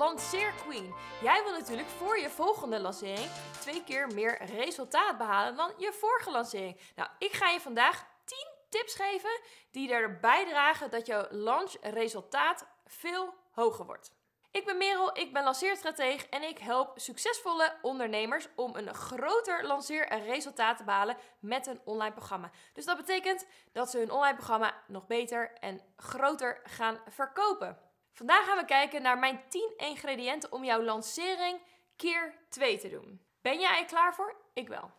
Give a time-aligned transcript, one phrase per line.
[0.00, 0.94] lanceerqueen.
[1.22, 6.30] Jij wil natuurlijk voor je volgende lancering twee keer meer resultaat behalen dan je vorige
[6.30, 6.80] lancering.
[6.96, 8.38] Nou, ik ga je vandaag 10
[8.68, 14.12] tips geven die erbij dragen dat jouw launchresultaat veel hoger wordt.
[14.50, 20.76] Ik ben Merel, ik ben lanceerstratege en ik help succesvolle ondernemers om een groter lanceerresultaat
[20.76, 22.50] te behalen met een online programma.
[22.72, 27.89] Dus dat betekent dat ze hun online programma nog beter en groter gaan verkopen.
[28.20, 31.60] Vandaag gaan we kijken naar mijn 10 ingrediënten om jouw lancering
[31.96, 33.20] keer 2 te doen.
[33.42, 34.36] Ben jij er klaar voor?
[34.52, 34.90] Ik wel.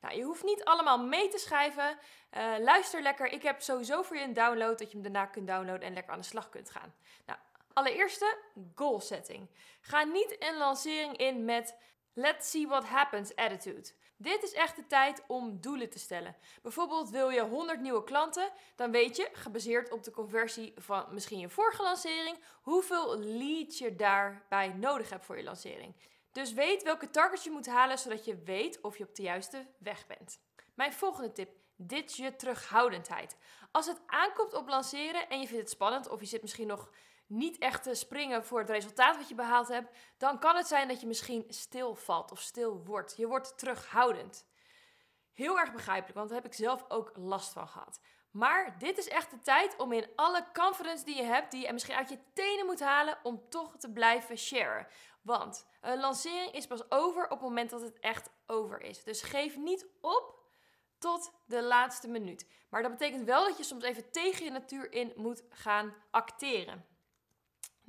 [0.00, 1.98] Nou, je hoeft niet allemaal mee te schrijven.
[2.36, 3.26] Uh, luister lekker.
[3.26, 6.12] Ik heb sowieso voor je een download dat je hem daarna kunt downloaden en lekker
[6.12, 6.94] aan de slag kunt gaan.
[7.26, 7.38] Nou,
[7.72, 8.38] allereerste
[8.74, 9.48] goal setting.
[9.80, 11.76] Ga niet een lancering in met
[12.12, 13.90] let's see what happens attitude.
[14.22, 16.36] Dit is echt de tijd om doelen te stellen.
[16.62, 21.38] Bijvoorbeeld wil je 100 nieuwe klanten, dan weet je, gebaseerd op de conversie van misschien
[21.38, 25.94] je vorige lancering, hoeveel leads je daarbij nodig hebt voor je lancering.
[26.32, 29.66] Dus weet welke targets je moet halen, zodat je weet of je op de juiste
[29.78, 30.40] weg bent.
[30.74, 31.50] Mijn volgende tip.
[31.76, 33.36] Dit je terughoudendheid.
[33.70, 36.90] Als het aankomt op lanceren en je vindt het spannend of je zit misschien nog
[37.30, 40.88] niet echt te springen voor het resultaat wat je behaald hebt, dan kan het zijn
[40.88, 43.16] dat je misschien stilvalt of stil wordt.
[43.16, 44.46] Je wordt terughoudend.
[45.32, 48.00] Heel erg begrijpelijk, want daar heb ik zelf ook last van gehad.
[48.30, 51.72] Maar dit is echt de tijd om in alle confidence die je hebt, die je
[51.72, 54.86] misschien uit je tenen moet halen, om toch te blijven sharen.
[55.22, 59.04] Want een lancering is pas over op het moment dat het echt over is.
[59.04, 60.38] Dus geef niet op
[60.98, 62.46] tot de laatste minuut.
[62.70, 66.84] Maar dat betekent wel dat je soms even tegen je natuur in moet gaan acteren.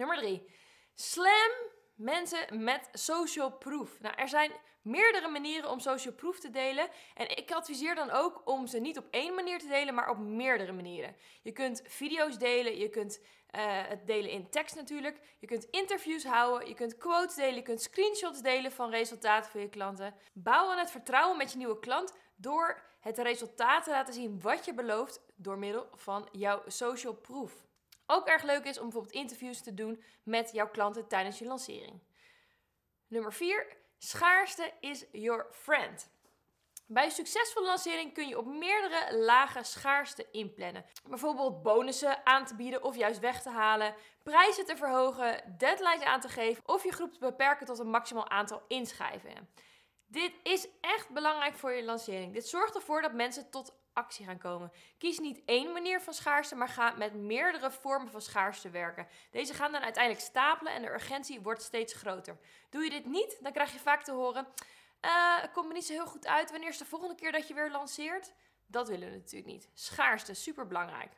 [0.02, 0.45] Nummer 3.
[0.94, 1.52] Slam
[1.95, 3.99] mensen met social proof.
[3.99, 6.89] Nou, er zijn meerdere manieren om social proof te delen.
[7.13, 10.17] En ik adviseer dan ook om ze niet op één manier te delen, maar op
[10.17, 11.16] meerdere manieren.
[11.41, 15.19] Je kunt video's delen, je kunt uh, het delen in tekst natuurlijk.
[15.39, 19.61] Je kunt interviews houden, je kunt quotes delen, je kunt screenshots delen van resultaten van
[19.61, 20.15] je klanten.
[20.33, 24.65] Bouw aan het vertrouwen met je nieuwe klant door het resultaat te laten zien wat
[24.65, 27.70] je belooft door middel van jouw social proof.
[28.14, 32.02] Ook erg leuk is om bijvoorbeeld interviews te doen met jouw klanten tijdens je lancering.
[33.08, 33.77] Nummer 4.
[33.98, 36.10] Schaarste is your friend.
[36.88, 40.86] Bij een succesvolle lancering kun je op meerdere lage schaarste inplannen.
[41.10, 46.21] Bijvoorbeeld bonussen aan te bieden of juist weg te halen, prijzen te verhogen, deadlines aan
[46.21, 49.50] te geven of je groep te beperken tot een maximaal aantal inschrijvingen.
[50.08, 52.33] Dit is echt belangrijk voor je lancering.
[52.33, 54.71] Dit zorgt ervoor dat mensen tot actie gaan komen.
[54.97, 59.07] Kies niet één manier van schaarste, maar ga met meerdere vormen van schaarste werken.
[59.31, 62.37] Deze gaan dan uiteindelijk stapelen en de urgentie wordt steeds groter.
[62.69, 64.47] Doe je dit niet, dan krijg je vaak te horen:
[65.02, 66.52] uh, het komt me niet zo heel goed uit.
[66.52, 68.33] Wanneer is de volgende keer dat je weer lanceert?
[68.67, 69.69] Dat willen we natuurlijk niet.
[69.73, 71.11] Schaarste, super belangrijk.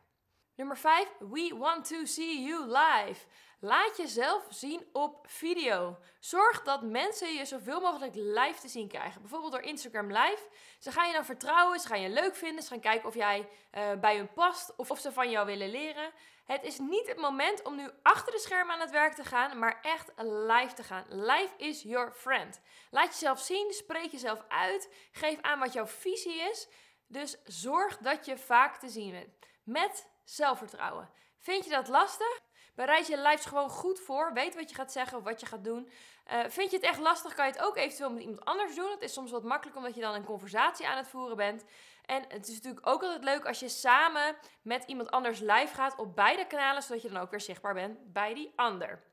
[0.55, 1.07] Nummer 5.
[1.19, 3.25] We want to see you live.
[3.65, 5.97] Laat jezelf zien op video.
[6.19, 9.21] Zorg dat mensen je zoveel mogelijk live te zien krijgen.
[9.21, 10.47] Bijvoorbeeld door Instagram Live.
[10.79, 13.49] Ze gaan je dan vertrouwen, ze gaan je leuk vinden, ze gaan kijken of jij
[13.77, 16.11] uh, bij hun past of of ze van jou willen leren.
[16.45, 19.59] Het is niet het moment om nu achter de schermen aan het werk te gaan,
[19.59, 21.05] maar echt live te gaan.
[21.09, 22.61] Live is your friend.
[22.91, 26.67] Laat jezelf zien, spreek jezelf uit, geef aan wat jouw visie is.
[27.07, 29.29] Dus zorg dat je vaak te zien bent.
[29.63, 31.09] Met zelfvertrouwen.
[31.43, 32.41] Vind je dat lastig?
[32.75, 34.33] Bereid je lives gewoon goed voor.
[34.33, 35.89] Weet wat je gaat zeggen of wat je gaat doen.
[36.31, 38.91] Uh, vind je het echt lastig, kan je het ook eventueel met iemand anders doen.
[38.91, 41.63] Het is soms wat makkelijk omdat je dan een conversatie aan het voeren bent.
[42.05, 45.97] En het is natuurlijk ook altijd leuk als je samen met iemand anders live gaat
[45.97, 49.03] op beide kanalen, zodat je dan ook weer zichtbaar bent bij die ander.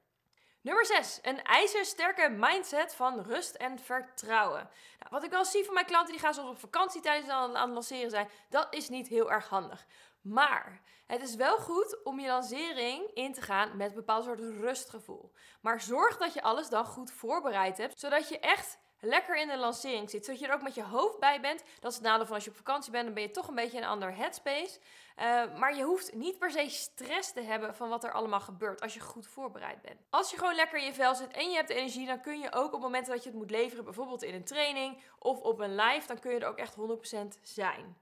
[0.62, 1.18] Nummer 6.
[1.22, 4.70] Een ijzersterke mindset van rust en vertrouwen.
[4.98, 7.56] Nou, wat ik wel zie van mijn klanten, die gaan soms op vakantie tijdens aan
[7.56, 8.28] het lanceren zijn.
[8.48, 9.86] Dat is niet heel erg handig.
[10.20, 14.40] Maar het is wel goed om je lancering in te gaan met een bepaald soort
[14.40, 15.32] rustgevoel.
[15.60, 19.56] Maar zorg dat je alles dan goed voorbereid hebt, zodat je echt lekker in de
[19.56, 20.24] lancering zit.
[20.24, 21.62] Zodat je er ook met je hoofd bij bent.
[21.80, 23.54] Dat is het nadeel van als je op vakantie bent, dan ben je toch een
[23.54, 24.78] beetje in een ander headspace.
[25.18, 28.80] Uh, maar je hoeft niet per se stress te hebben van wat er allemaal gebeurt
[28.80, 30.00] als je goed voorbereid bent.
[30.10, 32.52] Als je gewoon lekker in je vel zit en je hebt energie, dan kun je
[32.52, 35.74] ook op momenten dat je het moet leveren, bijvoorbeeld in een training of op een
[35.74, 37.96] live, dan kun je er ook echt 100% zijn.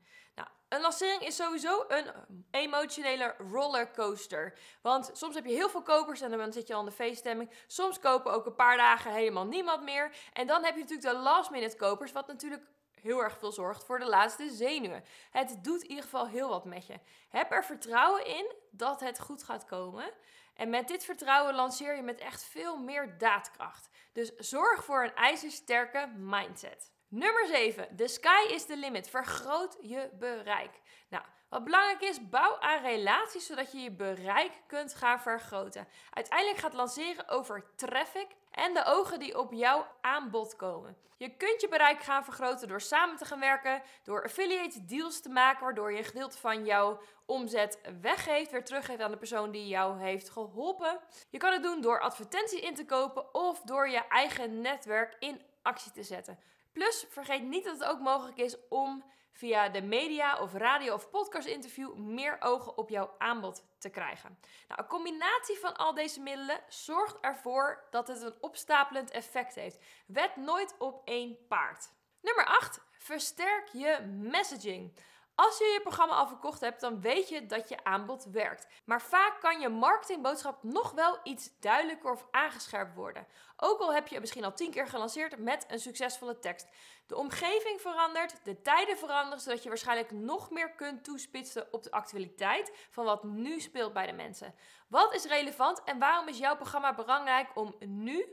[0.68, 2.04] Een lancering is sowieso een
[2.50, 4.58] emotionele rollercoaster.
[4.82, 7.50] Want soms heb je heel veel kopers en dan zit je al in de feeststemming.
[7.66, 10.16] Soms kopen ook een paar dagen helemaal niemand meer.
[10.32, 12.66] En dan heb je natuurlijk de last minute kopers, wat natuurlijk
[13.00, 15.04] heel erg veel zorgt voor de laatste zenuwen.
[15.30, 17.00] Het doet in ieder geval heel wat met je.
[17.28, 20.12] Heb er vertrouwen in dat het goed gaat komen.
[20.54, 23.88] En met dit vertrouwen lanceer je met echt veel meer daadkracht.
[24.12, 26.92] Dus zorg voor een ijzersterke mindset.
[27.10, 27.96] Nummer 7.
[27.96, 29.10] The sky is the limit.
[29.10, 30.80] Vergroot je bereik.
[31.08, 35.88] Nou, wat belangrijk is, bouw aan relaties zodat je je bereik kunt gaan vergroten.
[36.10, 40.96] Uiteindelijk gaat lanceren over traffic en de ogen die op jouw aanbod komen.
[41.16, 45.28] Je kunt je bereik gaan vergroten door samen te gaan werken, door affiliate deals te
[45.28, 49.68] maken, waardoor je een gedeelte van jouw omzet weggeeft, weer teruggeeft aan de persoon die
[49.68, 51.00] jou heeft geholpen.
[51.30, 55.42] Je kan het doen door advertenties in te kopen of door je eigen netwerk in
[55.62, 56.38] actie te zetten.
[56.78, 61.10] Plus, vergeet niet dat het ook mogelijk is om via de media of radio of
[61.10, 64.38] podcast interview meer ogen op jouw aanbod te krijgen.
[64.68, 69.78] Nou, een combinatie van al deze middelen zorgt ervoor dat het een opstapelend effect heeft.
[70.06, 71.88] Wed nooit op één paard.
[72.20, 72.80] Nummer 8.
[72.90, 74.98] Versterk je messaging.
[75.40, 78.66] Als je je programma al verkocht hebt, dan weet je dat je aanbod werkt.
[78.84, 83.26] Maar vaak kan je marketingboodschap nog wel iets duidelijker of aangescherpt worden.
[83.56, 86.68] Ook al heb je misschien al tien keer gelanceerd met een succesvolle tekst.
[87.06, 91.90] De omgeving verandert, de tijden veranderen, zodat je waarschijnlijk nog meer kunt toespitsen op de
[91.90, 94.54] actualiteit van wat nu speelt bij de mensen.
[94.88, 98.26] Wat is relevant en waarom is jouw programma belangrijk om nu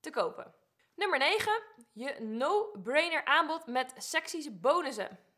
[0.00, 0.54] te kopen?
[0.94, 1.62] Nummer 9.
[1.92, 5.32] Je no-brainer aanbod met seksies bonussen.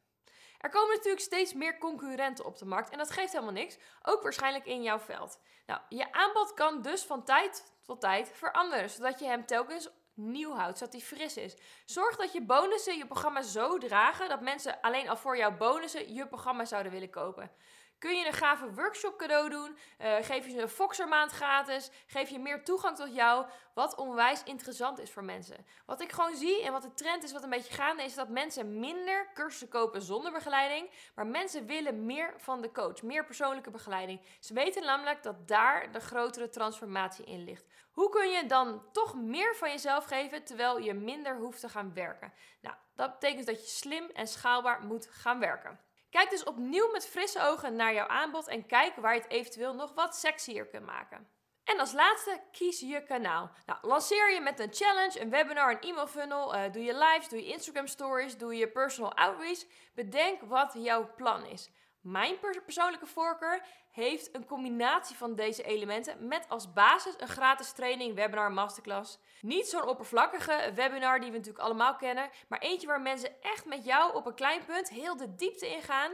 [0.66, 4.22] Er komen natuurlijk steeds meer concurrenten op de markt en dat geeft helemaal niks, ook
[4.22, 5.40] waarschijnlijk in jouw veld.
[5.66, 10.52] Nou, je aanbod kan dus van tijd tot tijd veranderen, zodat je hem telkens nieuw
[10.52, 11.56] houdt, zodat hij fris is.
[11.84, 16.14] Zorg dat je bonussen je programma zo dragen dat mensen alleen al voor jouw bonussen
[16.14, 17.50] je programma zouden willen kopen.
[17.98, 19.76] Kun je een gave workshop cadeau doen?
[19.98, 21.90] Uh, geef je ze een Foxer maand gratis?
[22.06, 23.46] Geef je meer toegang tot jou?
[23.74, 25.66] Wat onwijs interessant is voor mensen.
[25.86, 28.28] Wat ik gewoon zie en wat de trend is wat een beetje gaande is dat
[28.28, 30.90] mensen minder cursussen kopen zonder begeleiding.
[31.14, 34.20] Maar mensen willen meer van de coach, meer persoonlijke begeleiding.
[34.40, 37.66] Ze weten namelijk dat daar de grotere transformatie in ligt.
[37.90, 41.94] Hoe kun je dan toch meer van jezelf geven terwijl je minder hoeft te gaan
[41.94, 42.32] werken?
[42.60, 45.85] Nou, dat betekent dat je slim en schaalbaar moet gaan werken.
[46.16, 49.74] Kijk dus opnieuw met frisse ogen naar jouw aanbod en kijk waar je het eventueel
[49.74, 51.28] nog wat sexier kunt maken.
[51.64, 53.50] En als laatste, kies je kanaal.
[53.66, 57.28] Nou, lanceer je met een challenge, een webinar, een e-mail funnel, uh, doe je lives,
[57.28, 59.64] doe je Instagram stories, doe je personal outreach.
[59.94, 61.70] Bedenk wat jouw plan is.
[62.08, 68.14] Mijn persoonlijke voorkeur heeft een combinatie van deze elementen met als basis een gratis training,
[68.14, 69.18] webinar, masterclass.
[69.40, 73.84] Niet zo'n oppervlakkige webinar die we natuurlijk allemaal kennen, maar eentje waar mensen echt met
[73.84, 76.12] jou op een klein punt heel de diepte ingaan,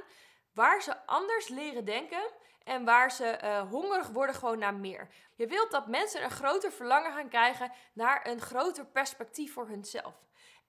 [0.54, 2.22] waar ze anders leren denken
[2.64, 5.08] en waar ze uh, hongerig worden gewoon naar meer.
[5.34, 10.14] Je wilt dat mensen een groter verlangen gaan krijgen naar een groter perspectief voor hunzelf.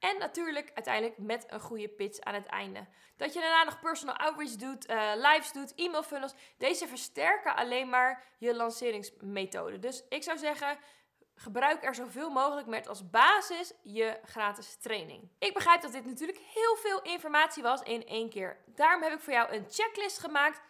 [0.04, 2.88] En natuurlijk uiteindelijk met een goede pitch aan het einde.
[3.18, 6.34] Dat je daarna nog personal outreach doet, uh, lives doet, e-mail funnels.
[6.58, 9.80] Deze versterken alleen maar je lanceringsmethode.
[9.80, 10.78] Dus ik zou zeggen,
[11.36, 15.30] gebruik er zoveel mogelijk met als basis je gratis training.
[15.40, 18.58] Ik begrijp dat dit natuurlijk heel veel informatie was in één keer.
[18.66, 20.62] Daarom heb ik voor jou een checklist gemaakt.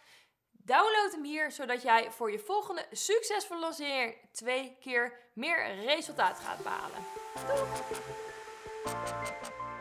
[0.50, 6.62] Download hem hier, zodat jij voor je volgende succesvolle lancering twee keer meer resultaat gaat
[6.62, 8.32] behalen.
[8.84, 9.73] フフフ。